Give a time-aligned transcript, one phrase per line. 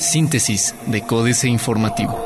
[0.00, 2.18] Síntesis de Códice Informativo.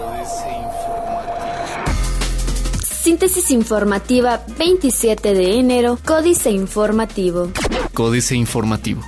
[2.82, 7.50] Síntesis informativa 27 de enero, Códice Informativo.
[7.94, 9.02] Códice Informativo.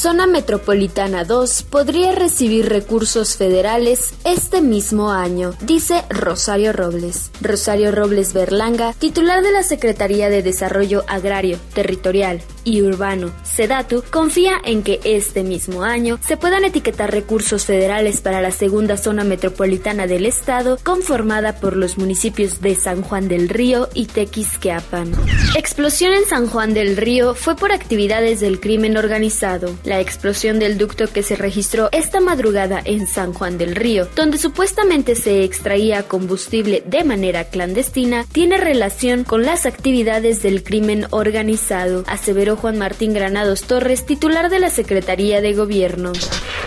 [0.00, 7.30] Zona Metropolitana 2 podría recibir recursos federales este mismo año, dice Rosario Robles.
[7.42, 14.60] Rosario Robles Berlanga, titular de la Secretaría de Desarrollo Agrario, Territorial y Urbano, SEDATU, confía
[14.64, 20.06] en que este mismo año se puedan etiquetar recursos federales para la segunda zona metropolitana
[20.06, 25.12] del estado, conformada por los municipios de San Juan del Río y Tequisquiapan.
[25.56, 29.74] Explosión en San Juan del Río fue por actividades del crimen organizado.
[29.84, 34.38] La explosión del ducto que se registró esta madrugada en San Juan del Río, donde
[34.38, 42.04] supuestamente se extraía combustible de manera clandestina, tiene relación con las actividades del crimen organizado,
[42.06, 46.12] aseveró Juan Martín Granados Torres, titular de la Secretaría de Gobierno.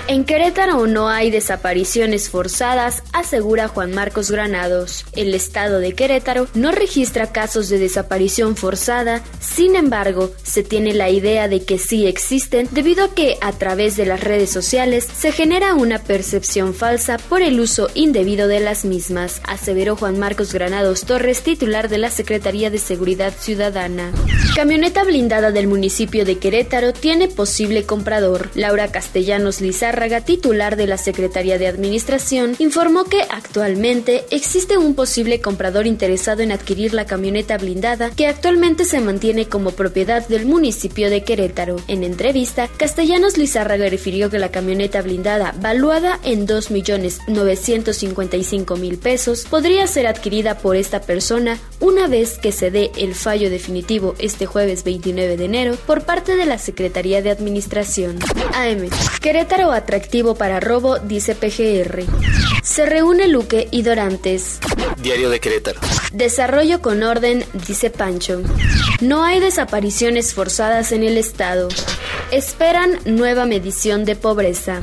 [0.07, 5.05] En Querétaro no hay desapariciones forzadas, asegura Juan Marcos Granados.
[5.13, 11.09] El estado de Querétaro no registra casos de desaparición forzada, sin embargo, se tiene la
[11.09, 15.31] idea de que sí existen debido a que a través de las redes sociales se
[15.31, 21.05] genera una percepción falsa por el uso indebido de las mismas, aseveró Juan Marcos Granados
[21.05, 24.12] Torres, titular de la Secretaría de Seguridad Ciudadana.
[24.55, 28.52] Camioneta blindada del municipio de Querétaro tiene posible comprador.
[28.54, 35.41] Laura Castellanos Lizárraga, titular de la Secretaría de Administración, informó que actualmente existe un posible
[35.41, 41.10] comprador interesado en adquirir la camioneta blindada que actualmente se mantiene como propiedad del municipio
[41.10, 41.77] de Querétaro.
[41.87, 50.05] En entrevista, Castellanos Lizárraga refirió que la camioneta blindada, valuada en 2.955.000 pesos, podría ser
[50.05, 55.35] adquirida por esta persona una vez que se dé el fallo definitivo este jueves 29
[55.35, 58.19] de enero por parte de la Secretaría de Administración.
[58.53, 58.89] AM.
[59.21, 62.03] Querétaro atractivo para robo, dice PGR.
[62.63, 64.59] Se reúne Luque y Dorantes.
[64.97, 65.79] Diario de Querétaro.
[66.11, 68.41] Desarrollo con orden, dice Pancho.
[69.02, 71.69] No hay desapariciones forzadas en el estado.
[72.34, 74.82] Esperan nueva medición de pobreza.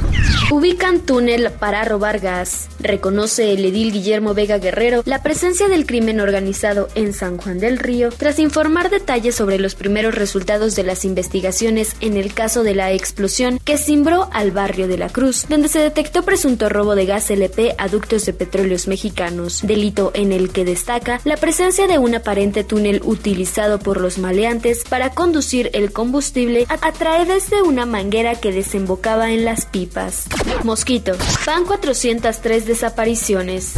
[0.52, 2.68] Ubican túnel para robar gas.
[2.78, 7.78] Reconoce el edil Guillermo Vega Guerrero la presencia del crimen organizado en San Juan del
[7.78, 12.76] Río tras informar detalles sobre los primeros resultados de las investigaciones en el caso de
[12.76, 17.06] la explosión que cimbró al barrio de la Cruz, donde se detectó presunto robo de
[17.06, 21.98] gas LP a ductos de petróleos mexicanos, delito en el que destaca la presencia de
[21.98, 27.86] un aparente túnel utilizado por los maleantes para conducir el combustible a través de una
[27.86, 30.26] manguera que desembocaba en las pipas.
[30.64, 31.12] Mosquito.
[31.46, 33.74] Van 403 desapariciones.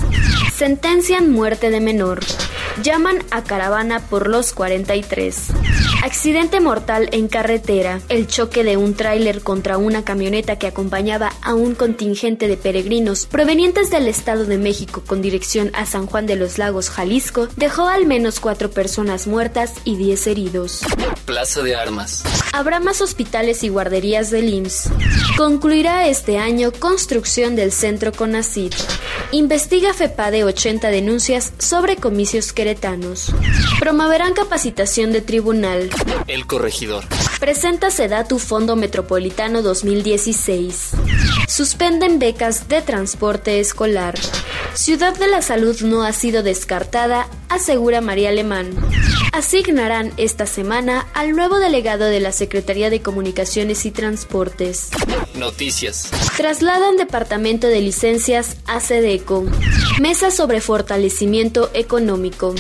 [0.56, 2.20] Sentencian muerte de menor.
[2.82, 5.48] Llaman a caravana por los 43.
[6.02, 8.00] Accidente mortal en carretera.
[8.08, 13.26] El choque de un tráiler contra una camioneta que acompañaba a un contingente de peregrinos
[13.26, 17.88] provenientes del Estado de México con dirección a San Juan de los Lagos, Jalisco, dejó
[17.88, 20.80] al menos cuatro personas muertas y diez heridos.
[21.24, 22.24] Plaza de Armas.
[22.52, 24.90] Habrá más hospitales y guarderías del IMSS.
[25.36, 28.72] Concluirá este año construcción del centro CONACID.
[29.30, 33.32] Investiga FEPA de 80 denuncias sobre comicios queretanos.
[33.78, 35.90] Promoverán capacitación de tribunal.
[36.26, 37.04] El corregidor.
[37.40, 40.92] Presenta Sedatu Fondo Metropolitano 2016.
[41.48, 44.14] Suspenden becas de transporte escolar.
[44.74, 48.70] Ciudad de la Salud no ha sido descartada, asegura María Alemán.
[49.32, 54.90] Asignarán esta semana al nuevo delegado de la Secretaría de Comunicaciones y Transportes.
[55.34, 56.10] Noticias.
[56.36, 59.44] Trasladan departamento de licencias a Sedeco.
[59.98, 62.54] Mesa sobre fortalecimiento económico.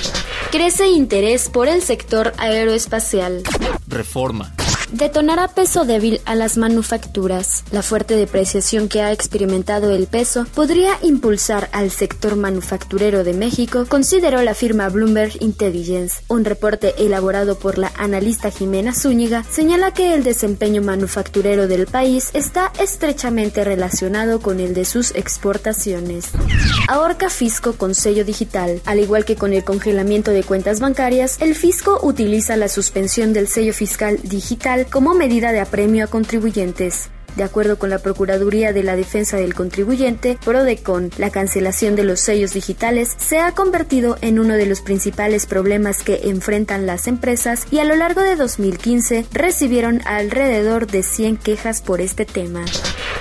[0.50, 3.42] Crece interés por el sector aeroespacial.
[3.86, 4.54] Reforma
[4.92, 7.64] detonará peso débil a las manufacturas.
[7.72, 13.86] La fuerte depreciación que ha experimentado el peso podría impulsar al sector manufacturero de México,
[13.88, 16.22] consideró la firma Bloomberg Intelligence.
[16.28, 22.30] Un reporte elaborado por la analista Jimena Zúñiga señala que el desempeño manufacturero del país
[22.34, 26.26] está estrechamente relacionado con el de sus exportaciones.
[26.88, 28.80] Ahorca fisco con sello digital.
[28.84, 33.48] Al igual que con el congelamiento de cuentas bancarias, el fisco utiliza la suspensión del
[33.48, 37.10] sello fiscal digital como medida de apremio a contribuyentes.
[37.36, 42.20] De acuerdo con la Procuraduría de la Defensa del Contribuyente, PRODECON, la cancelación de los
[42.20, 47.66] sellos digitales se ha convertido en uno de los principales problemas que enfrentan las empresas
[47.70, 52.64] y a lo largo de 2015 recibieron alrededor de 100 quejas por este tema.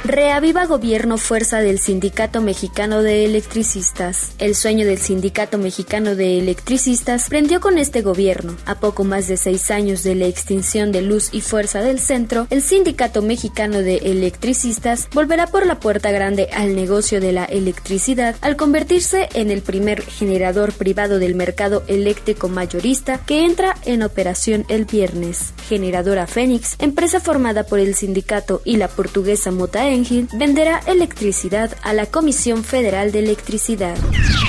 [0.03, 4.31] Reaviva gobierno fuerza del Sindicato Mexicano de Electricistas.
[4.39, 8.57] El sueño del Sindicato Mexicano de Electricistas prendió con este gobierno.
[8.65, 12.47] A poco más de seis años de la extinción de luz y fuerza del centro,
[12.49, 18.35] el Sindicato Mexicano de Electricistas volverá por la puerta grande al negocio de la electricidad
[18.41, 24.65] al convertirse en el primer generador privado del mercado eléctrico mayorista que entra en operación
[24.69, 25.53] el viernes.
[25.67, 29.85] Generadora Fénix, empresa formada por el sindicato y la portuguesa Mota
[30.33, 33.97] venderá electricidad a la Comisión Federal de Electricidad.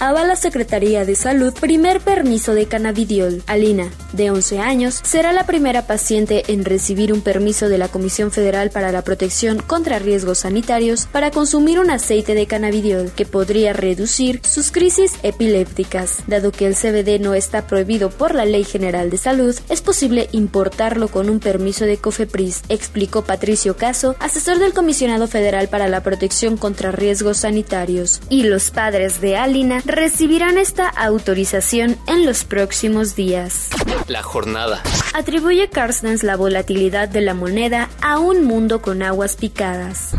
[0.01, 3.43] Avala Secretaría de Salud primer permiso de cannabidiol.
[3.47, 8.31] Alina, de 11 años, será la primera paciente en recibir un permiso de la Comisión
[8.31, 13.73] Federal para la Protección contra Riesgos Sanitarios para consumir un aceite de cannabidiol que podría
[13.73, 16.19] reducir sus crisis epilépticas.
[16.29, 20.29] Dado que el CBD no está prohibido por la Ley General de Salud, es posible
[20.31, 26.05] importarlo con un permiso de COFEPRIS, explicó Patricio Caso, asesor del comisionado Federal para la
[26.05, 33.17] Protección contra Riesgos Sanitarios, y los padres de Alina recibirán esta autorización en los próximos
[33.17, 33.71] días.
[34.07, 34.83] La jornada.
[35.15, 40.13] Atribuye Carstens la volatilidad de la moneda a un mundo con aguas picadas.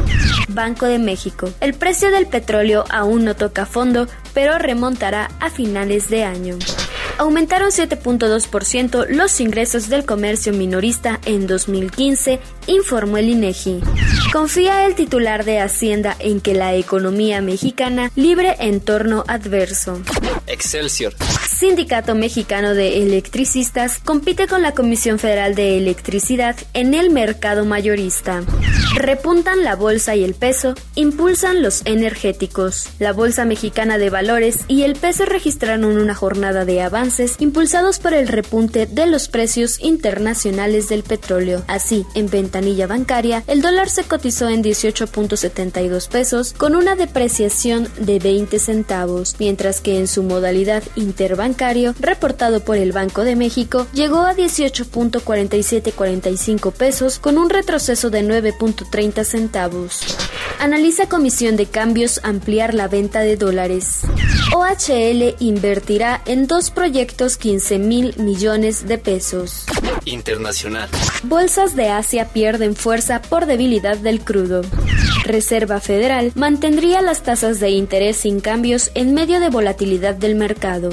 [0.49, 1.49] Banco de México.
[1.61, 6.57] El precio del petróleo aún no toca fondo, pero remontará a finales de año
[7.17, 13.81] aumentaron 7.2% los ingresos del comercio minorista en 2015, informó el INEGI.
[14.31, 20.01] Confía el titular de Hacienda en que la economía mexicana libre entorno adverso.
[20.47, 21.13] Excelsior.
[21.63, 28.43] Sindicato Mexicano de Electricistas compite con la Comisión Federal de Electricidad en el mercado mayorista.
[28.97, 32.89] Repuntan la bolsa y el peso, impulsan los energéticos.
[32.99, 38.13] La Bolsa Mexicana de Valores y el peso registraron una jornada de avances impulsados por
[38.13, 41.63] el repunte de los precios internacionales del petróleo.
[41.67, 48.19] Así, en ventanilla bancaria, el dólar se cotizó en 18.72 pesos con una depreciación de
[48.19, 50.83] 20 centavos, mientras que en su modalidad
[51.53, 58.23] interbancario, reportado por el Banco de México, llegó a 18.4745 pesos con un retroceso de
[58.23, 60.01] 9.30 centavos.
[60.59, 64.01] Analiza Comisión de Cambios ampliar la venta de dólares.
[64.55, 69.65] OHL invertirá en dos proyectos 15 mil millones de pesos.
[70.05, 70.89] Internacional.
[71.23, 74.61] Bolsas de Asia pierden fuerza por debilidad del crudo.
[75.23, 80.89] Reserva Federal mantendría las tasas de interés sin cambios en medio de volatilidad del mercado.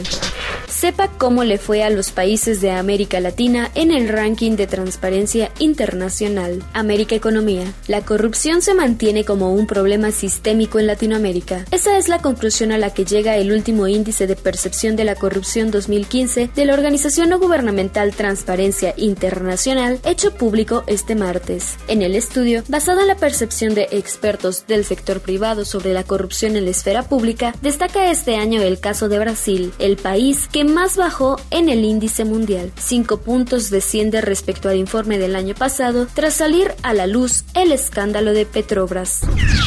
[0.81, 5.51] Sepa cómo le fue a los países de América Latina en el ranking de transparencia
[5.59, 6.63] internacional.
[6.73, 7.71] América Economía.
[7.87, 11.67] La corrupción se mantiene como un problema sistémico en Latinoamérica.
[11.71, 15.17] Esa es la conclusión a la que llega el último índice de percepción de la
[15.17, 21.77] corrupción 2015 de la organización no gubernamental Transparencia Internacional, hecho público este martes.
[21.89, 26.57] En el estudio, basado en la percepción de expertos del sector privado sobre la corrupción
[26.57, 30.97] en la esfera pública, destaca este año el caso de Brasil, el país que más
[30.97, 32.73] bajó en el índice mundial.
[32.79, 37.73] Cinco puntos desciende respecto al informe del año pasado tras salir a la luz el
[37.73, 39.21] escándalo de Petrobras.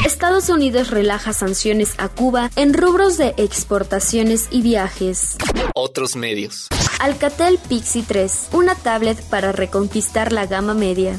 [0.06, 5.38] Estados Unidos relaja sanciones a Cuba en rubros de exportaciones y viajes.
[5.76, 6.68] Otros medios.
[7.00, 11.16] Alcatel Pixie 3, una tablet para reconquistar la gama media.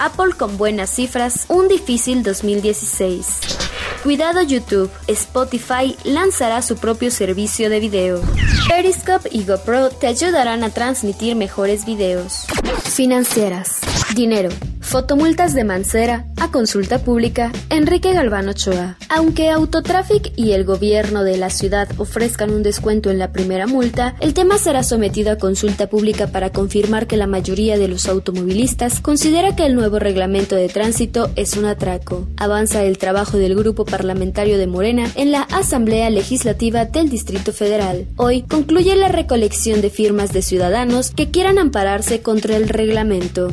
[0.00, 3.73] Apple con buenas cifras, un difícil 2016.
[4.04, 8.20] Cuidado YouTube, Spotify lanzará su propio servicio de video.
[8.68, 12.44] Periscope y GoPro te ayudarán a transmitir mejores videos.
[12.84, 13.80] Financieras.
[14.14, 14.50] Dinero.
[14.94, 18.96] Fotomultas de Mancera a consulta pública Enrique Galván Ochoa.
[19.08, 24.14] Aunque Autotraffic y el gobierno de la ciudad ofrezcan un descuento en la primera multa,
[24.20, 29.00] el tema será sometido a consulta pública para confirmar que la mayoría de los automovilistas
[29.00, 32.28] considera que el nuevo reglamento de tránsito es un atraco.
[32.36, 38.06] Avanza el trabajo del grupo parlamentario de Morena en la Asamblea Legislativa del Distrito Federal.
[38.16, 43.50] Hoy concluye la recolección de firmas de ciudadanos que quieran ampararse contra el reglamento.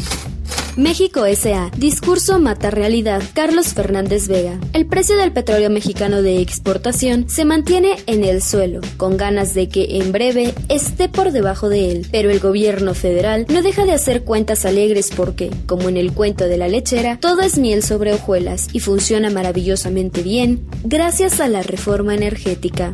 [0.78, 1.70] México S.A.
[1.76, 3.22] Discurso mata realidad.
[3.34, 4.58] Carlos Fernández Vega.
[4.72, 9.68] El precio del petróleo mexicano de exportación se mantiene en el suelo, con ganas de
[9.68, 12.08] que en breve esté por debajo de él.
[12.10, 16.46] Pero el gobierno federal no deja de hacer cuentas alegres porque, como en el cuento
[16.46, 21.64] de la lechera, todo es miel sobre hojuelas y funciona maravillosamente bien gracias a la
[21.64, 22.94] reforma energética.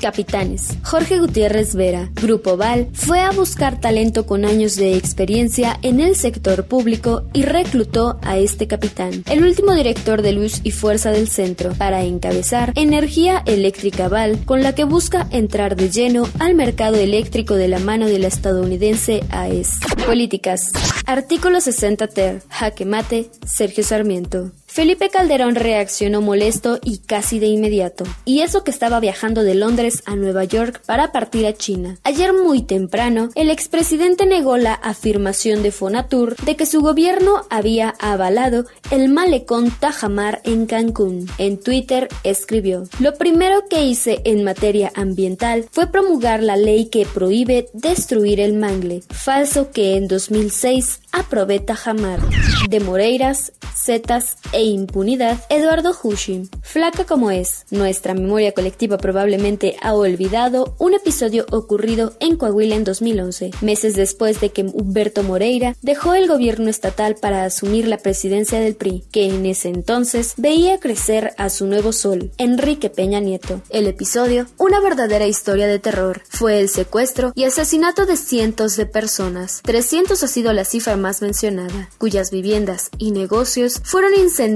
[0.00, 0.76] Capitanes.
[0.82, 6.16] Jorge Gutiérrez Vera, Grupo Val, fue a buscar talento con años de experiencia en el
[6.16, 11.28] sector público y reclutó a este capitán, el último director de luz y fuerza del
[11.28, 16.96] centro, para encabezar Energía Eléctrica Val, con la que busca entrar de lleno al mercado
[16.96, 19.78] eléctrico de la mano de la estadounidense AES.
[20.06, 20.72] Políticas.
[21.06, 22.42] Artículo 60 ter.
[22.48, 23.30] Jaque mate.
[23.44, 24.52] Sergio Sarmiento.
[24.72, 30.04] Felipe Calderón reaccionó molesto y casi de inmediato, y eso que estaba viajando de Londres
[30.06, 31.98] a Nueva York para partir a China.
[32.04, 37.96] Ayer muy temprano, el expresidente negó la afirmación de Fonatur de que su gobierno había
[37.98, 41.28] avalado el malecón Tajamar en Cancún.
[41.38, 47.06] En Twitter escribió, lo primero que hice en materia ambiental fue promulgar la ley que
[47.06, 52.20] prohíbe destruir el mangle, falso que en 2006 aprobé Tajamar.
[52.68, 56.48] De Moreiras, Zetas e impunidad, Eduardo Hushim.
[56.62, 62.84] Flaca como es, nuestra memoria colectiva probablemente ha olvidado un episodio ocurrido en Coahuila en
[62.84, 68.60] 2011, meses después de que Humberto Moreira dejó el gobierno estatal para asumir la presidencia
[68.60, 73.62] del PRI, que en ese entonces veía crecer a su nuevo sol, Enrique Peña Nieto.
[73.70, 78.86] El episodio, una verdadera historia de terror, fue el secuestro y asesinato de cientos de
[78.86, 79.62] personas.
[79.62, 84.49] 300 ha sido la cifra más mencionada, cuyas viviendas y negocios fueron incendiados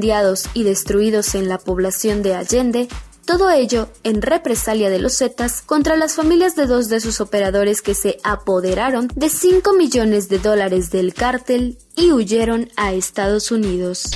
[0.55, 2.89] y destruidos en la población de Allende
[3.25, 7.81] todo ello en represalia de los Zetas contra las familias de dos de sus operadores
[7.81, 14.11] que se apoderaron de 5 millones de dólares del cártel y huyeron a Estados Unidos.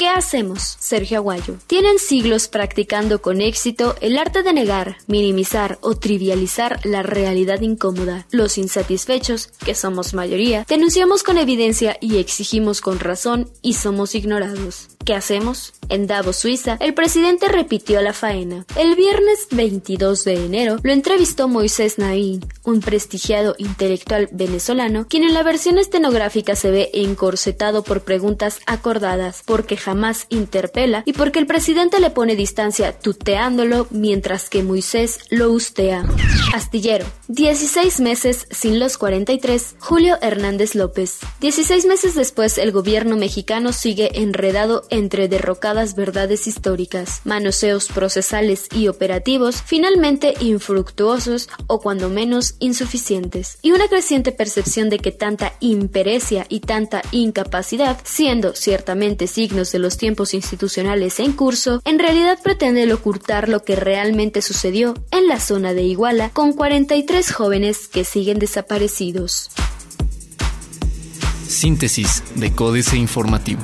[0.00, 1.56] ¿Qué hacemos, Sergio Aguayo?
[1.66, 8.26] Tienen siglos practicando con éxito el arte de negar, minimizar o trivializar la realidad incómoda.
[8.30, 14.88] Los insatisfechos, que somos mayoría, denunciamos con evidencia y exigimos con razón y somos ignorados.
[15.04, 15.74] ¿Qué hacemos?
[15.90, 18.64] En Davos, Suiza, el presidente repitió la faena.
[18.76, 25.34] El viernes 22 de enero lo entrevistó Moisés Naín, un prestigiado intelectual venezolano, quien en
[25.34, 29.89] la versión estenográfica se ve encorsetado por preguntas acordadas, porque jamás
[30.28, 36.04] interpela y porque el presidente le pone distancia tuteándolo mientras que Moisés lo ustea.
[36.54, 37.06] Astillero.
[37.28, 39.76] 16 meses sin los 43.
[39.78, 41.18] Julio Hernández López.
[41.40, 48.88] 16 meses después el gobierno mexicano sigue enredado entre derrocadas verdades históricas, manoseos procesales y
[48.88, 56.46] operativos finalmente infructuosos o cuando menos insuficientes, y una creciente percepción de que tanta imperecia
[56.48, 62.90] y tanta incapacidad, siendo ciertamente signos de los tiempos institucionales en curso, en realidad pretende
[62.92, 68.38] ocultar lo que realmente sucedió en la zona de Iguala con 43 jóvenes que siguen
[68.38, 69.50] desaparecidos.
[71.46, 73.60] Síntesis de Códice Informativo.